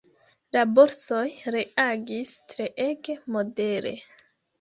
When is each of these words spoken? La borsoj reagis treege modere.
La 0.55 0.61
borsoj 0.77 1.25
reagis 1.55 2.31
treege 2.53 3.17
modere. 3.37 3.93